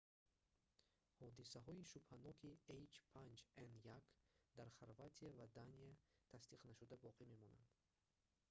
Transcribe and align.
ҳодисаҳои 1.19 1.89
шубҳаноки 1.91 2.49
h5n1 2.65 3.87
дар 4.57 4.69
хорватия 4.79 5.29
ва 5.39 5.45
дания 5.57 5.91
тасдиқнашуда 6.31 6.95
боқӣ 7.05 7.23
мемонанд 7.33 7.69